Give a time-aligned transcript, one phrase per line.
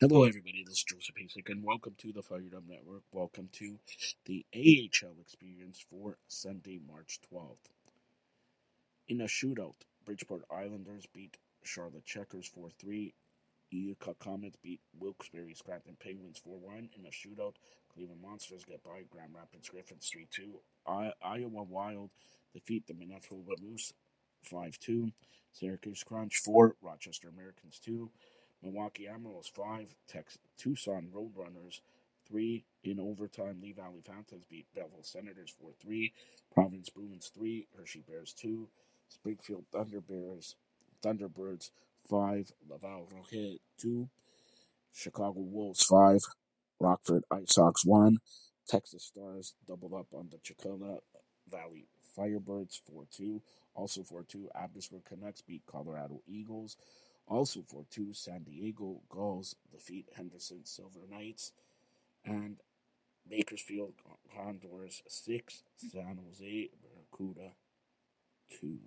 [0.00, 0.62] Hello, everybody.
[0.64, 3.02] This is Joseph Pasek, and welcome to the Fired Up Network.
[3.10, 3.80] Welcome to
[4.26, 7.66] the AHL experience for Sunday, March 12th.
[9.08, 9.74] In a shootout,
[10.04, 13.12] Bridgeport Islanders beat Charlotte Checkers 4 3.
[13.72, 16.90] Utica Comets beat Wilkes-Barre Scranton Penguins 4 1.
[16.96, 17.54] In a shootout,
[17.92, 20.60] Cleveland Monsters get by Grand Rapids Griffins 3 2.
[20.86, 22.10] Iowa Wild
[22.54, 23.92] defeat the Minnesota Moose
[24.44, 25.10] 5 2.
[25.52, 26.76] Syracuse Crunch 4.
[26.82, 28.08] Rochester Americans 2.
[28.62, 31.80] Milwaukee Admirals 5, Texas, Tucson Roadrunners
[32.28, 33.60] 3 in overtime.
[33.62, 36.12] Lehigh Valley Phantoms beat Belleville Senators 4 3.
[36.52, 38.68] Providence Bruins 3, Hershey Bears 2.
[39.08, 40.54] Springfield Thunderbirds,
[41.02, 41.70] Thunderbirds
[42.10, 44.08] 5, Laval Rocket 2.
[44.92, 46.18] Chicago Wolves 5,
[46.80, 48.18] Rockford IceHogs 1.
[48.66, 50.98] Texas Stars doubled up on the Coachella
[51.50, 53.40] Valley Firebirds 4 2.
[53.74, 56.76] Also 4 2, Abbotsford Canucks beat Colorado Eagles.
[57.28, 61.52] Also for two, San Diego Gulls defeat Henderson Silver Knights.
[62.24, 62.56] And
[63.28, 63.92] Bakersfield
[64.34, 67.52] Condors 6, San Jose Barracuda
[68.60, 68.78] 2.